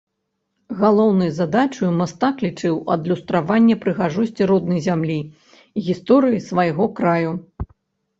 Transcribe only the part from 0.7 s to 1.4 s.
Галоўнай